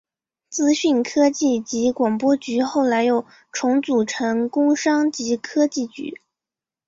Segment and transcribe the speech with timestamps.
[0.49, 6.19] 资讯科技及广播局后来又重组成工商及科技局。